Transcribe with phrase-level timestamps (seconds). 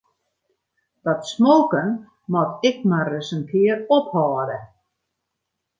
[1.05, 1.87] Dat smoken
[2.31, 4.59] moat ek mar ris in kear ophâlde.